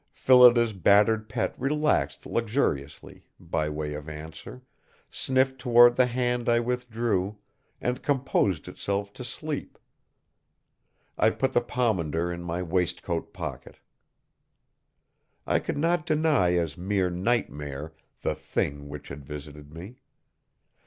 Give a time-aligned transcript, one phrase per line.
[0.13, 4.63] Phillida's battered pet relaxed luxuriously, by way of answer,
[5.11, 7.37] sniffed toward the hand I withdrew,
[7.79, 9.77] and composed itself to sleep.
[11.19, 13.77] I put the pomander in my waistcoat pocket.
[15.45, 17.93] I could not deny as mere nightmare
[18.23, 19.97] the Thing which had visited me.